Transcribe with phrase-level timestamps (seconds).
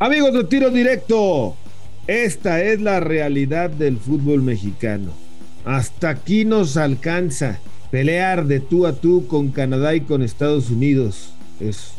[0.00, 1.56] Amigos de Tiro Directo,
[2.06, 5.10] esta es la realidad del fútbol mexicano.
[5.64, 7.58] Hasta aquí nos alcanza.
[7.90, 11.94] Pelear de tú a tú con Canadá y con Estados Unidos es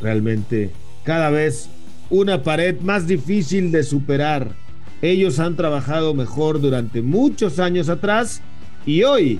[0.00, 0.70] realmente
[1.02, 1.68] cada vez
[2.08, 4.56] una pared más difícil de superar.
[5.02, 8.40] Ellos han trabajado mejor durante muchos años atrás
[8.86, 9.38] y hoy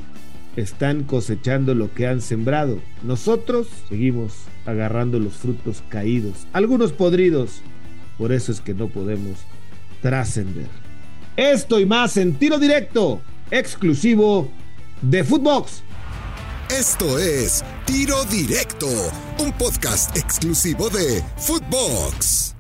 [0.57, 2.80] están cosechando lo que han sembrado.
[3.02, 4.34] Nosotros seguimos
[4.66, 7.62] agarrando los frutos caídos, algunos podridos,
[8.19, 9.38] por eso es que no podemos
[10.02, 10.69] trascender.
[11.37, 14.48] Esto y más en tiro directo, exclusivo
[15.02, 15.83] de Footbox.
[16.71, 18.87] Esto es Tiro Directo,
[19.38, 22.55] un podcast exclusivo de Footbox.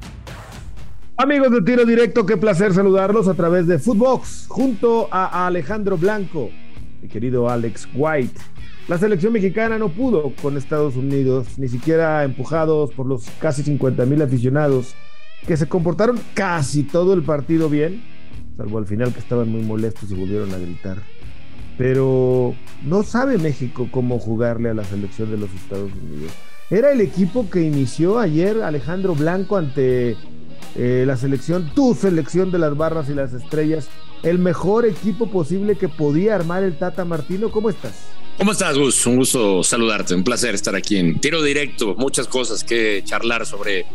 [1.16, 6.50] Amigos de Tiro Directo, qué placer saludarlos a través de Footbox, junto a Alejandro Blanco,
[7.00, 8.38] mi querido Alex White.
[8.88, 14.04] La selección mexicana no pudo con Estados Unidos, ni siquiera empujados por los casi 50
[14.04, 14.94] mil aficionados
[15.46, 18.02] que se comportaron casi todo el partido bien,
[18.56, 21.02] salvo al final que estaban muy molestos y volvieron a gritar.
[21.76, 26.32] Pero no sabe México cómo jugarle a la selección de los Estados Unidos.
[26.70, 30.16] Era el equipo que inició ayer Alejandro Blanco ante
[30.76, 33.88] eh, la selección, tu selección de las barras y las estrellas,
[34.22, 37.50] el mejor equipo posible que podía armar el Tata Martino.
[37.50, 37.92] ¿Cómo estás?
[38.38, 39.06] ¿Cómo estás, Gus?
[39.06, 41.94] Un gusto saludarte, un placer estar aquí en Tiro Directo.
[41.96, 43.86] Muchas cosas que charlar sobre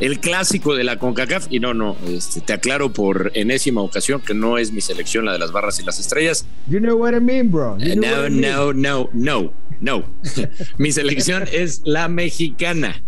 [0.00, 1.46] el clásico de la CONCACAF.
[1.50, 5.32] Y no, no, este, te aclaro por enésima ocasión que no es mi selección la
[5.32, 6.46] de las barras y las estrellas.
[6.66, 7.76] You know what I mean, bro.
[7.78, 10.04] no, no, no, no, no.
[10.78, 13.02] mi selección es la mexicana.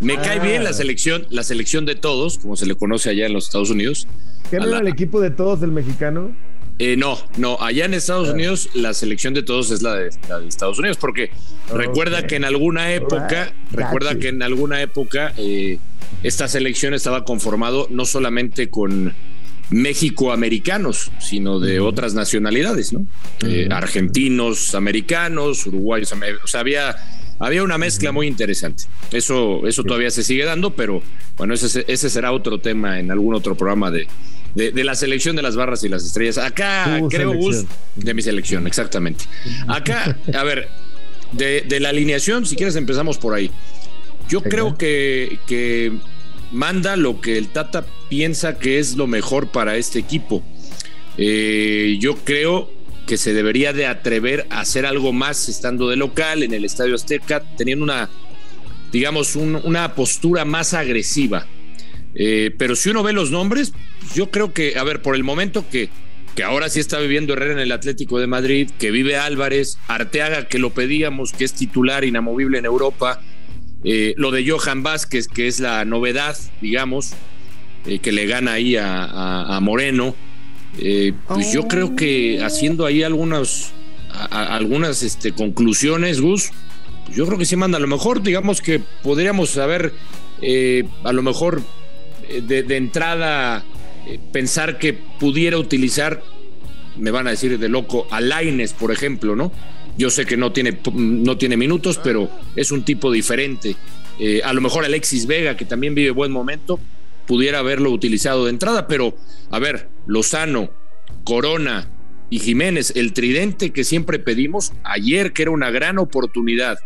[0.00, 0.74] Me cae bien la ah.
[0.74, 4.06] selección, la selección de todos, como se le conoce allá en los Estados Unidos.
[4.50, 6.36] ¿Qué era el equipo de todos del mexicano?
[6.78, 8.28] Eh, no, no, allá en Estados.
[8.28, 10.10] Unidos la selección de todos es la de,
[10.46, 11.30] Estados Unidos, porque
[11.72, 15.78] recuerda que en alguna época, recuerda que en alguna época eh,
[16.22, 19.14] esta selección estaba conformado no solamente con
[19.70, 23.06] México-americanos, sino de otras nacionalidades, ¿no?
[23.44, 26.12] Eh, argentinos, americanos, uruguayos,
[26.44, 26.94] o sea, había,
[27.38, 28.84] había una mezcla muy interesante.
[29.12, 31.02] Eso, eso todavía se sigue dando, pero
[31.36, 34.06] bueno, ese, ese será otro tema en algún otro programa de,
[34.56, 36.38] de, la selección de las barras y las estrellas.
[36.38, 39.26] Acá creo, Gus, de mi selección, exactamente.
[39.68, 40.68] Acá, a ver,
[41.32, 43.50] de, de la alineación, si quieres empezamos por ahí.
[44.28, 45.92] Yo creo que, que
[46.50, 50.42] manda lo que el Tata piensa que es lo mejor para este equipo.
[51.18, 52.70] Eh, yo creo
[53.06, 56.94] que se debería de atrever a hacer algo más estando de local en el Estadio
[56.94, 58.10] Azteca, teniendo una,
[58.90, 61.46] digamos, una postura más agresiva.
[62.18, 63.72] Eh, pero si uno ve los nombres,
[64.14, 65.90] yo creo que, a ver, por el momento que,
[66.34, 70.48] que ahora sí está viviendo Herrera en el Atlético de Madrid, que vive Álvarez, Arteaga,
[70.48, 73.20] que lo pedíamos, que es titular inamovible en Europa,
[73.84, 77.12] eh, lo de Johan Vázquez, que es la novedad, digamos,
[77.84, 80.14] eh, que le gana ahí a, Moreno.
[81.28, 83.72] Pues yo creo que haciendo ahí algunas,
[84.30, 86.50] algunas este, conclusiones, Gus,
[87.14, 87.76] yo creo que sí manda.
[87.76, 89.94] A lo mejor, digamos que podríamos saber,
[91.04, 91.62] a lo mejor
[92.42, 93.64] de, de entrada,
[94.32, 96.22] pensar que pudiera utilizar,
[96.96, 99.52] me van a decir de loco, a Laines, por ejemplo, ¿no?
[99.98, 103.76] Yo sé que no tiene, no tiene minutos, pero es un tipo diferente.
[104.18, 106.78] Eh, a lo mejor Alexis Vega, que también vive buen momento,
[107.26, 109.16] pudiera haberlo utilizado de entrada, pero
[109.50, 110.70] a ver, Lozano,
[111.24, 111.88] Corona
[112.30, 116.78] y Jiménez, el tridente que siempre pedimos, ayer que era una gran oportunidad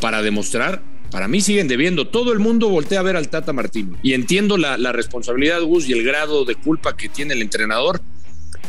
[0.00, 2.08] para demostrar, para mí siguen debiendo.
[2.08, 5.88] Todo el mundo voltea a ver al Tata Martino y entiendo la, la responsabilidad, Gus,
[5.88, 8.00] y el grado de culpa que tiene el entrenador,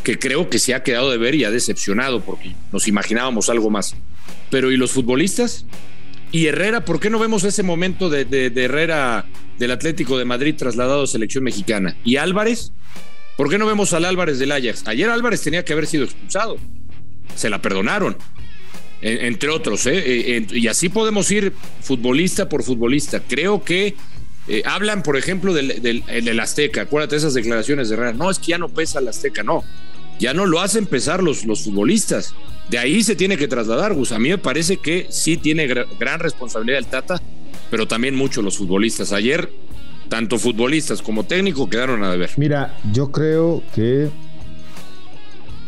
[0.03, 3.69] que creo que se ha quedado de ver y ha decepcionado porque nos imaginábamos algo
[3.69, 3.95] más.
[4.51, 5.65] Pero ¿y los futbolistas?
[6.33, 6.83] ¿Y Herrera?
[6.83, 9.25] ¿Por qué no vemos ese momento de, Herrera
[9.57, 11.95] del Atlético de Madrid trasladado a selección mexicana?
[12.03, 12.71] ¿Y Álvarez?
[13.37, 14.87] ¿Por qué no vemos al Álvarez del Ajax?
[14.87, 16.57] Ayer Álvarez tenía que haber sido expulsado.
[17.35, 18.17] Se la perdonaron.
[19.03, 20.37] Entre otros, ¿eh?
[20.37, 23.21] Eh, y así podemos ir futbolista por futbolista.
[23.21, 23.95] Creo que
[24.47, 26.81] eh, hablan, por ejemplo, del, del, Azteca.
[26.81, 28.13] Acuérdate esas declaraciones de Herrera.
[28.13, 29.63] No, es que ya no pesa el Azteca, no
[30.19, 32.33] ya no lo hacen pesar los, los futbolistas.
[32.69, 34.11] De ahí se tiene que trasladar, Gus.
[34.11, 37.21] A mí me parece que sí tiene gran responsabilidad el Tata,
[37.69, 39.11] pero también mucho los futbolistas.
[39.11, 39.51] Ayer,
[40.09, 42.31] tanto futbolistas como técnico quedaron a deber.
[42.37, 44.09] Mira, yo creo que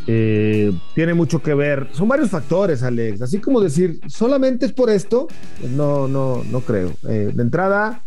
[0.07, 1.90] eh, tiene mucho que ver.
[1.92, 3.22] Son varios factores, Alex.
[3.22, 5.28] Así como decir, solamente es por esto,
[5.75, 6.92] no, no, no creo.
[7.07, 8.04] Eh, de entrada,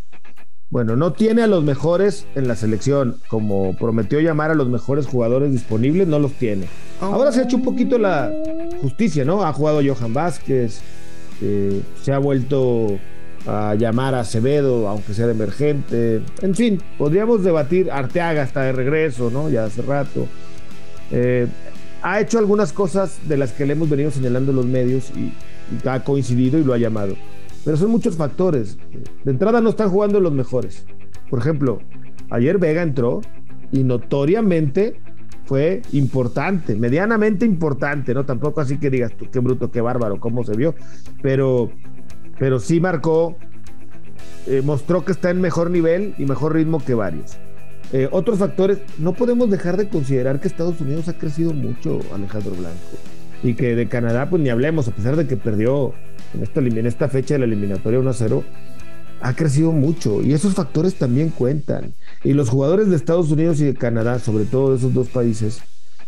[0.71, 5.06] bueno, no tiene a los mejores en la selección, como prometió llamar a los mejores
[5.06, 6.67] jugadores disponibles, no los tiene.
[7.00, 8.31] Ahora se ha hecho un poquito la
[8.83, 9.44] justicia, ¿no?
[9.44, 10.81] Ha jugado Johan Vázquez,
[11.41, 12.99] eh, se ha vuelto
[13.47, 16.21] a llamar a Acevedo, aunque sea de emergente.
[16.43, 17.91] En fin, podríamos debatir.
[17.91, 19.49] Arteaga está de regreso, ¿no?
[19.49, 20.27] Ya hace rato.
[21.11, 21.47] Eh,
[22.03, 25.33] ha hecho algunas cosas de las que le hemos venido señalando los medios y,
[25.87, 27.15] ha coincidido y lo ha llamado.
[27.65, 28.79] Pero son muchos factores.
[29.25, 30.87] De entrada no están jugando los mejores.
[31.29, 31.81] Por ejemplo,
[32.31, 33.21] ayer Vega entró
[33.71, 35.00] y notoriamente
[35.45, 38.25] fue importante, medianamente importante, ¿no?
[38.25, 40.75] Tampoco así que digas tú, qué bruto, qué bárbaro, cómo se vio.
[41.23, 41.71] Pero
[42.39, 43.37] pero sí marcó,
[44.47, 47.37] eh, mostró que está en mejor nivel y mejor ritmo que varios.
[47.93, 52.52] Eh, otros factores, no podemos dejar de considerar que Estados Unidos ha crecido mucho, Alejandro
[52.52, 52.76] Blanco,
[53.43, 55.94] y que de Canadá, pues ni hablemos, a pesar de que perdió
[56.35, 58.43] en esta, en esta fecha de la eliminatoria 1-0,
[59.20, 61.94] ha crecido mucho y esos factores también cuentan.
[62.23, 65.61] Y los jugadores de Estados Unidos y de Canadá, sobre todo de esos dos países,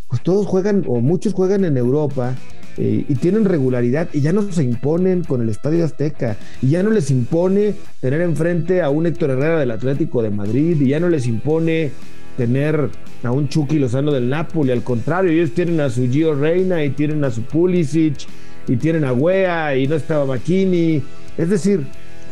[0.08, 2.34] pues todos juegan o muchos juegan en Europa
[2.82, 6.82] eh, y tienen regularidad y ya no se imponen con el Estadio Azteca y ya
[6.82, 10.98] no les impone tener enfrente a un Héctor Herrera del Atlético de Madrid y ya
[10.98, 11.90] no les impone
[12.38, 12.88] tener
[13.22, 16.88] a un Chucky Lozano del Napoli, al contrario, ellos tienen a su Gio Reina y
[16.88, 18.26] tienen a su Pulisic
[18.66, 21.02] y tienen a Wea y no estaba Makini,
[21.36, 21.84] es decir,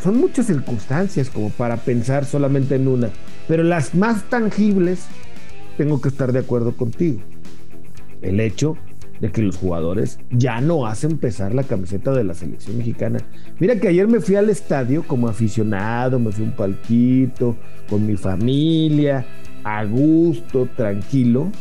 [0.03, 3.11] son muchas circunstancias como para pensar solamente en una,
[3.47, 5.05] pero las más tangibles
[5.77, 7.19] tengo que estar de acuerdo contigo.
[8.23, 8.77] El hecho
[9.19, 13.19] de que los jugadores ya no hacen pesar la camiseta de la selección mexicana.
[13.59, 17.57] Mira que ayer me fui al estadio como aficionado, me fui un palquito
[17.89, 19.25] con mi familia,
[19.63, 21.51] a gusto, tranquilo,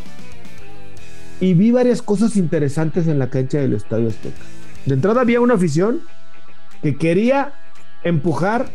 [1.40, 4.37] y vi varias cosas interesantes en la cancha del Estadio Azteca.
[4.87, 6.00] De entrada había una afición
[6.82, 7.52] que quería
[8.02, 8.66] empujar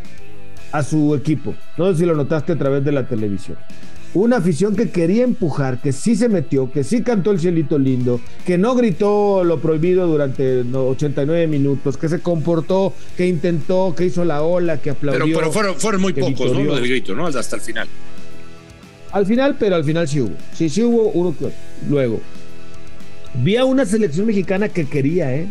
[0.71, 1.55] a su equipo.
[1.77, 3.57] No sé si lo notaste a través de la televisión
[4.13, 8.21] una afición que quería empujar, que sí se metió, que sí cantó el cielito lindo,
[8.45, 14.23] que no gritó lo prohibido durante 89 minutos, que se comportó, que intentó, que hizo
[14.23, 15.23] la ola, que aplaudió.
[15.37, 16.63] Pero, pero fueron, muy pocos, ¿no?
[16.63, 17.25] Lo del grito, ¿no?
[17.27, 17.87] Hasta el final.
[19.11, 20.35] Al final, pero al final sí hubo.
[20.53, 21.51] Sí, sí hubo uno que
[21.89, 22.19] Luego,
[23.43, 25.47] vi a una selección mexicana que quería, ¿eh?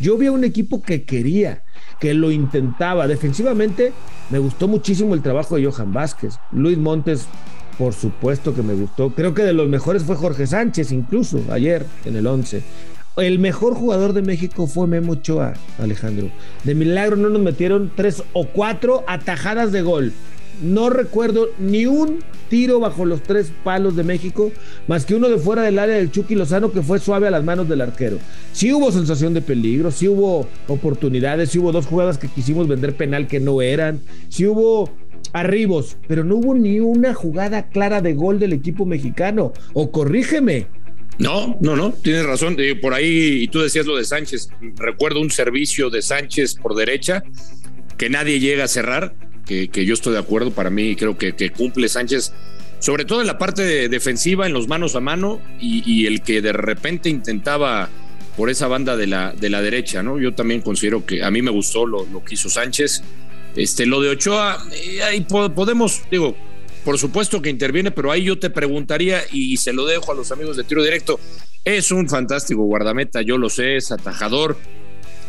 [0.00, 1.62] Yo vi a un equipo que quería,
[2.00, 3.06] que lo intentaba.
[3.06, 3.92] Defensivamente,
[4.30, 6.34] me gustó muchísimo el trabajo de Johan Vázquez.
[6.50, 7.28] Luis Montes
[7.78, 9.10] por supuesto que me gustó.
[9.10, 12.62] Creo que de los mejores fue Jorge Sánchez, incluso ayer en el 11.
[13.16, 16.30] El mejor jugador de México fue Memo Ochoa, Alejandro.
[16.64, 20.12] De milagro no nos metieron tres o cuatro atajadas de gol.
[20.62, 24.52] No recuerdo ni un tiro bajo los tres palos de México,
[24.86, 27.44] más que uno de fuera del área del Chucky Lozano que fue suave a las
[27.44, 28.18] manos del arquero.
[28.52, 32.94] Sí hubo sensación de peligro, sí hubo oportunidades, sí hubo dos jugadas que quisimos vender
[32.94, 34.90] penal que no eran, sí hubo
[35.32, 39.52] arribos, pero no hubo ni una jugada clara de gol del equipo mexicano.
[39.72, 40.66] O corrígeme.
[41.18, 42.56] No, no, no, tienes razón.
[42.58, 46.74] Eh, por ahí, y tú decías lo de Sánchez, recuerdo un servicio de Sánchez por
[46.74, 47.22] derecha
[47.98, 49.14] que nadie llega a cerrar,
[49.46, 52.32] que, yo estoy de acuerdo, para mí creo que, cumple Sánchez,
[52.78, 56.52] sobre todo en la parte defensiva, en los manos a mano, y, el que de
[56.52, 57.90] repente intentaba
[58.36, 60.18] por esa banda de la, de la derecha, ¿no?
[60.18, 63.04] Yo también considero que a mí me gustó lo, lo que hizo Sánchez.
[63.56, 66.34] Este, lo de Ochoa, eh, ahí podemos, digo,
[66.84, 70.32] por supuesto que interviene, pero ahí yo te preguntaría y se lo dejo a los
[70.32, 71.20] amigos de tiro directo.
[71.64, 74.56] Es un fantástico guardameta, yo lo sé, es atajador.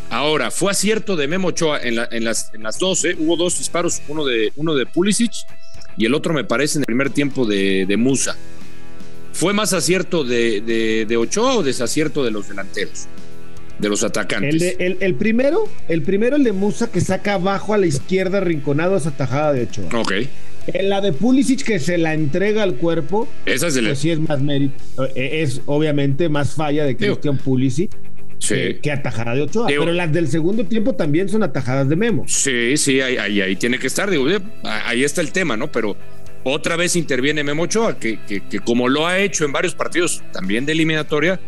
[0.10, 4.02] Ahora, fue acierto de Memo Ochoa en, en, las, en las 12, hubo dos disparos,
[4.08, 5.31] uno de, uno de Pulisic
[5.98, 8.36] y el otro me parece en el primer tiempo de, Musa.
[9.31, 13.07] ¿Fue más acierto de Ochoa o desacierto de los delanteros?
[13.80, 14.75] De los atacantes.
[14.80, 19.11] El, primero, el primero, el de Musa, que saca abajo a la izquierda, rinconado, esa
[19.11, 19.89] tajada de Ochoa.
[19.95, 20.13] Ok.
[20.81, 23.27] La de Pulisic, que se la entrega al cuerpo.
[23.45, 23.85] Esa es el.
[23.85, 24.81] Pues sí, es más mérito.
[25.15, 27.92] Eh, es obviamente más falla de Cristian Pulisic.
[28.39, 28.77] Sí.
[28.81, 29.68] Que, atajada de Ochoa.
[29.68, 32.25] pero las del segundo tiempo también son atajadas de Memo.
[32.27, 34.09] Sí, sí, ahí, ahí, tiene que estar.
[34.09, 34.25] Digo,
[34.63, 35.71] ahí está el tema, ¿no?
[35.71, 35.95] Pero
[36.44, 40.21] otra vez interviene Memo Ochoa, que, que, que como lo ha hecho en varios partidos
[40.33, 41.39] también de eliminatoria,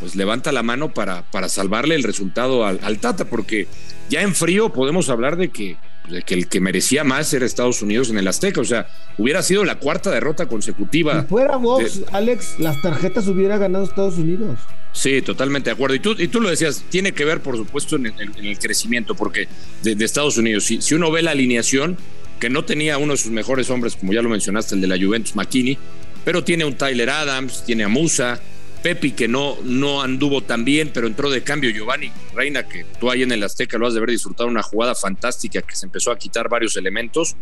[0.00, 3.68] pues levanta la mano para, para salvarle el resultado al, Tata, porque
[4.08, 5.76] ya en frío podemos hablar de que,
[6.08, 8.88] de que el que merecía más era Estados Unidos en el Azteca, o sea,
[9.18, 11.20] hubiera sido la cuarta derrota consecutiva.
[11.20, 14.58] Si fuera vos, Alex, las tarjetas hubiera ganado Estados Unidos.
[14.92, 15.94] Sí, totalmente de acuerdo.
[15.94, 19.46] Y tú, y tú lo decías, tiene que ver, por supuesto, en el, crecimiento, porque
[19.82, 21.96] de, Estados Unidos, si, si uno ve la alineación,
[22.40, 24.96] que no tenía uno de sus mejores hombres, como ya lo mencionaste, el de la
[24.98, 25.78] Juventus, McKinney,
[26.24, 28.40] pero tiene un Tyler Adams, tiene a Musa,
[28.82, 33.10] Pepi, que no, no anduvo tan bien, pero entró de cambio Giovanni Reina, que tú
[33.10, 36.10] ahí en el Azteca lo has de haber disfrutado, una jugada fantástica que se empezó
[36.10, 37.36] a quitar varios elementos,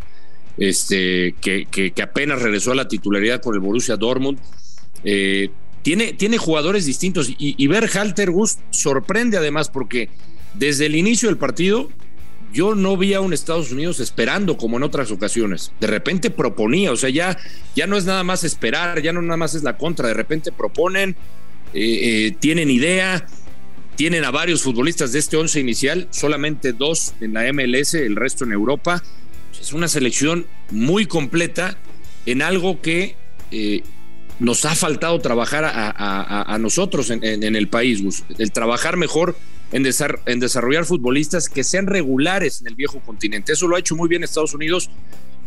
[0.56, 4.38] este, que, que, apenas regresó a la titularidad con el Borussia Dortmund.
[5.04, 5.50] Eh,
[5.82, 8.30] tiene, tiene jugadores distintos y, y ver Halter
[8.70, 10.10] sorprende además porque
[10.54, 11.88] desde el inicio del partido
[12.52, 15.72] yo no vi a un Estados Unidos esperando como en otras ocasiones.
[15.80, 17.38] De repente proponía, o sea, ya,
[17.76, 20.52] ya no es nada más esperar, ya no nada más es la contra, de repente
[20.52, 21.16] proponen,
[21.74, 23.26] eh, eh, tienen idea,
[23.96, 28.44] tienen a varios futbolistas de este once inicial, solamente dos en la MLS, el resto
[28.44, 29.02] en Europa.
[29.60, 31.76] Es una selección muy completa
[32.24, 33.16] en algo que
[33.50, 33.82] eh,
[34.38, 39.36] nos ha faltado trabajar a, nosotros en, el país, el trabajar mejor
[39.72, 39.86] en,
[40.26, 43.52] en, desarrollar futbolistas que sean regulares en el viejo continente.
[43.52, 44.90] Eso lo ha hecho muy bien Estados Unidos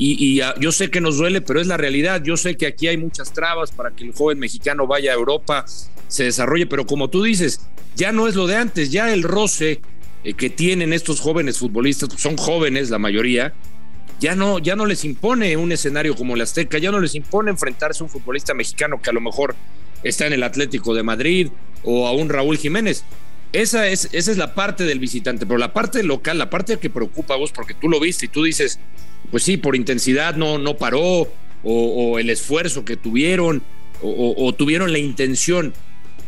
[0.04, 2.24] y, ah, yo sé que nos duele, pero es la realidad.
[2.24, 5.66] Yo sé que aquí hay muchas trabas para que el joven mexicano vaya a Europa,
[6.08, 7.62] se desarrolle, pero como tú dices,
[7.96, 9.82] ya no es lo de antes, ya el roce
[10.24, 13.54] eh, que tienen estos jóvenes futbolistas, son jóvenes la mayoría,
[14.20, 17.52] ya no, ya no les impone un escenario como el Azteca, ya no les impone
[17.52, 19.56] enfrentarse a un futbolista mexicano que a lo mejor
[20.04, 21.50] está en el Atlético de Madrid
[21.84, 23.04] o a un Raúl Jiménez.
[23.54, 26.90] Esa es, esa es la parte del visitante, pero la parte local, la parte que
[26.90, 28.80] preocupa a vos, porque tú lo viste y tú dices,
[29.30, 31.28] pues sí, por intensidad no, no paró,
[31.64, 33.62] o, el esfuerzo que tuvieron,
[34.02, 35.74] o, tuvieron la intención,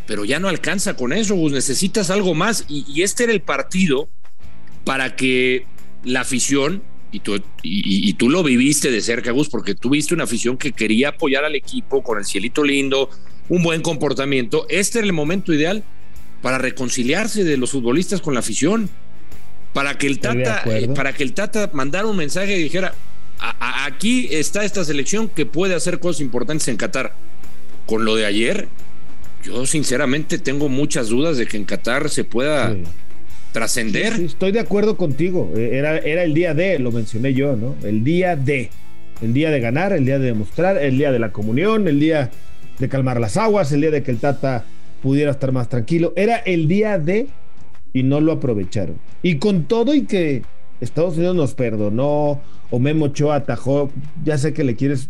[0.06, 2.66] pero ya no alcanza con eso, Gus, necesitas algo más.
[2.68, 4.10] Y, este era el partido
[4.84, 5.66] para que
[6.04, 10.26] la afición, y tú, y, tú lo viviste de cerca, Gus, porque tú viste una
[10.26, 13.10] afición que quería apoyar al equipo con el cielito lindo,
[13.50, 14.66] un buen comportamiento.
[14.70, 15.84] Este era el momento ideal
[16.44, 18.90] para reconciliarse de los futbolistas con la afición,
[19.72, 22.94] para que el Tata, eh, para que el Tata mandara un mensaje y dijera,
[23.40, 27.14] aquí está esta selección que puede hacer cosas importantes en Qatar.
[27.86, 28.68] Con lo de ayer,
[29.42, 32.76] yo sinceramente tengo muchas dudas de que en Qatar se pueda
[33.54, 34.12] trascender.
[34.14, 35.54] estoy de acuerdo contigo.
[35.56, 37.78] Eh, era, era el día de, lo mencioné yo, ¿no?
[37.84, 38.70] El día de.
[39.22, 42.32] El día de ganar, el día de demostrar, el día de la comunión, el día
[42.80, 44.66] de calmar las aguas, el día de que el Tata
[45.04, 46.14] pudiera estar más tranquilo.
[46.16, 47.28] Era el día de
[47.92, 48.96] y no lo aprovecharon.
[49.22, 50.42] Y con todo y que
[50.80, 52.42] Estados Unidos nos perdonó
[52.72, 53.92] o Memo atajó,
[54.24, 55.10] ya sé que le quieres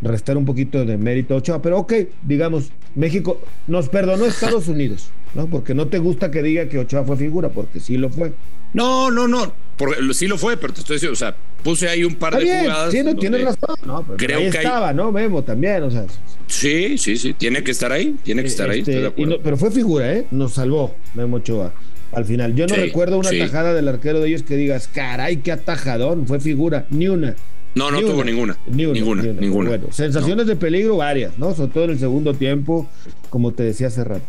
[0.00, 1.92] restar un poquito de mérito a Ochoa, pero ok,
[2.22, 5.46] digamos, México nos perdonó Estados Unidos, ¿no?
[5.46, 8.32] Porque no te gusta que diga que Ochoa fue figura, porque sí lo fue.
[8.72, 12.04] No, no, no, porque sí lo fue, pero te estoy diciendo, o sea, puse ahí
[12.04, 12.92] un par de jugadas.
[12.92, 15.10] Sí, no, tienes razón, no, creo ahí que estaba, ¿no?
[15.10, 16.04] Memo también, o sea.
[16.46, 18.80] Sí, sí, sí, tiene que estar ahí, tiene que estar ahí.
[18.80, 19.10] Este,
[19.42, 20.26] pero fue figura, ¿eh?
[20.30, 21.72] Nos salvó Memo Ochoa
[22.12, 22.54] al final.
[22.54, 26.40] Yo no recuerdo una tajada del arquero de ellos que digas, caray, qué atajadón, fue
[26.40, 27.34] figura, ni una.
[27.74, 28.56] No, no tuvo ninguna.
[28.66, 29.70] ninguna, ninguna.
[29.70, 31.54] Bueno, sensaciones de peligro varias, ¿no?
[31.54, 32.88] Sobre todo en el segundo tiempo,
[33.30, 34.26] como te decía hace rato.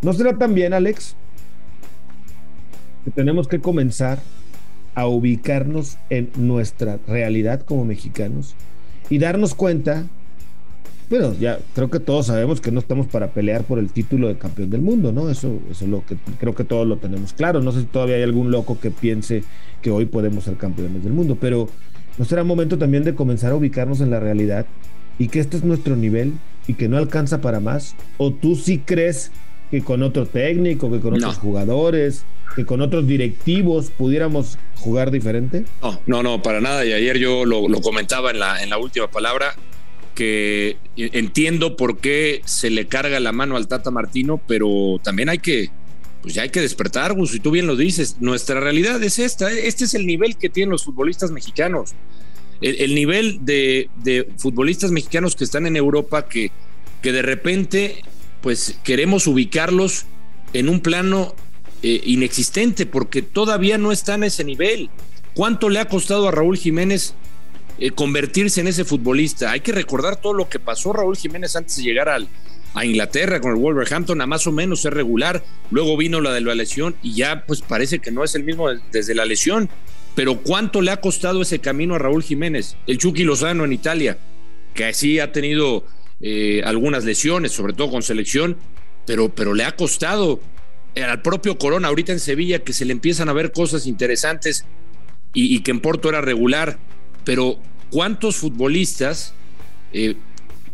[0.00, 1.14] ¿No será también, Alex,
[3.04, 4.20] que tenemos que comenzar
[4.94, 8.54] a ubicarnos en nuestra realidad como mexicanos
[9.08, 10.06] y darnos cuenta
[11.12, 14.38] bueno, ya creo que todos sabemos que no estamos para pelear por el título de
[14.38, 15.28] campeón del mundo, ¿no?
[15.28, 17.60] Eso, eso es lo que creo que todos lo tenemos claro.
[17.60, 19.44] No sé si todavía hay algún loco que piense
[19.82, 21.68] que hoy podemos ser campeones del mundo, pero
[22.16, 24.64] ¿no será momento también de comenzar a ubicarnos en la realidad
[25.18, 26.32] y que este es nuestro nivel
[26.66, 27.94] y que no alcanza para más?
[28.16, 29.32] ¿O tú sí crees
[29.70, 35.64] que con otro técnico, que con otros jugadores, que con otros directivos pudiéramos jugar diferente?
[35.80, 36.84] No, no, no, para nada.
[36.84, 39.54] Y ayer yo lo, comentaba en la, en la última palabra
[40.14, 45.38] que entiendo por qué se le carga la mano al Tata Martino, pero también hay
[45.38, 45.70] que,
[46.20, 49.50] pues ya hay que despertar, Gus, y tú bien lo dices, nuestra realidad es esta,
[49.50, 51.94] este es el nivel que tienen los futbolistas mexicanos,
[52.60, 53.88] el, nivel de,
[54.36, 56.52] futbolistas mexicanos que están en Europa que,
[57.00, 58.04] que de repente
[58.40, 60.04] pues queremos ubicarlos
[60.52, 61.34] en un plano
[61.82, 64.90] eh, inexistente porque todavía no están a ese nivel.
[65.34, 67.14] ¿Cuánto le ha costado a Raúl Jiménez
[67.78, 69.50] eh, convertirse en ese futbolista.
[69.50, 73.52] Hay que recordar todo lo que pasó Raúl Jiménez antes de llegar a Inglaterra con
[73.52, 75.42] el Wolverhampton a más o menos ser regular.
[75.70, 78.68] Luego vino la de la lesión y ya pues parece que no es el mismo
[78.92, 79.70] desde la lesión.
[80.14, 82.76] Pero ¿cuánto le ha costado ese camino a Raúl Jiménez?
[82.86, 84.18] El Chucky Lozano en Italia,
[84.74, 85.84] que así ha tenido
[86.20, 88.58] eh, algunas lesiones, sobre todo con selección,
[89.06, 90.40] pero, pero le ha costado
[90.96, 94.66] al propio Corona ahorita en Sevilla que se le empiezan a ver cosas interesantes
[95.34, 96.78] y, que en Porto era regular.
[97.24, 97.58] Pero
[97.90, 99.34] ¿cuántos futbolistas
[99.92, 100.16] eh,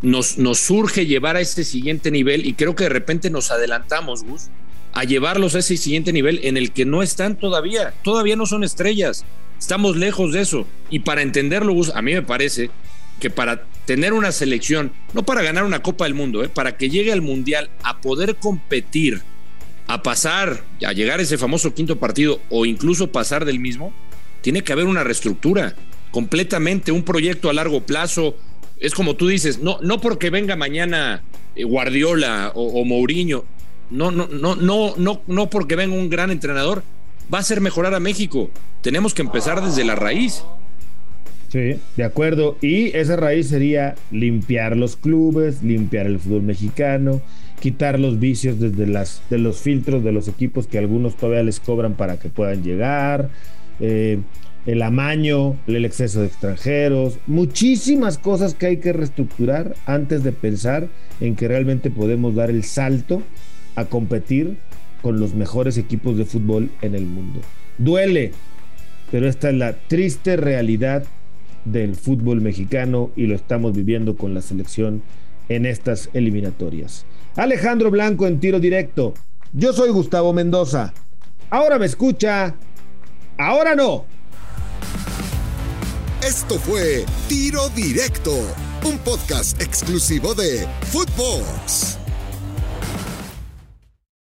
[0.03, 2.47] nos, nos surge llevar a ese siguiente nivel?
[2.47, 4.49] Y creo que de repente nos adelantamos, Gus,
[4.93, 7.95] a llevarlos a ese siguiente nivel en el que no están todavía.
[8.03, 9.25] Todavía no son estrellas.
[9.59, 10.67] Estamos lejos de eso.
[10.91, 12.71] Y para entenderlo, Gus, a mí me parece
[13.21, 16.91] que para tener una selección, no para ganar una Copa del Mundo, eh, para que
[16.91, 19.23] llegue al Mundial a poder competir,
[19.89, 23.93] a pasar, a llegar a ese famoso quinto partido o incluso pasar del mismo,
[24.43, 25.75] tiene que haber una reestructura
[26.11, 28.37] completamente, un proyecto a largo plazo.
[28.79, 31.23] Es como tú dices, no, no porque venga mañana
[31.57, 33.45] eh, Guardiola o, Mourinho,
[33.91, 36.83] no, no, no, no, no, no porque venga un gran entrenador,
[37.33, 38.51] va a hacer mejorar a México.
[38.83, 40.45] Tenemos que empezar desde la raíz.
[41.49, 42.59] Sí, de acuerdo.
[42.61, 47.23] Y esa raíz sería limpiar los clubes, limpiar el fútbol mexicano,
[47.61, 51.61] quitar los vicios desde las, de los filtros de los equipos que algunos todavía les
[51.61, 53.31] cobran para que puedan llegar,
[53.81, 54.19] eh,
[54.67, 60.89] el amaño, el exceso de extranjeros, muchísimas cosas que hay que reestructurar antes de pensar
[61.21, 63.23] en que realmente podemos dar el salto
[63.77, 64.57] a competir
[65.01, 67.41] con los mejores equipos de fútbol en el mundo.
[67.79, 68.33] Duele,
[69.11, 71.05] pero esta es la triste realidad
[71.65, 75.03] del fútbol mexicano y lo estamos viviendo con la selección
[75.49, 77.05] en estas eliminatorias.
[77.37, 79.15] Alejandro Blanco en tiro directo.
[79.53, 80.93] Yo soy Gustavo Mendoza.
[81.51, 82.55] Ahora me escucha.
[83.39, 84.05] Ahora no.
[86.27, 88.35] Esto fue Tiro Directo,
[88.85, 91.98] un podcast exclusivo de Footbox.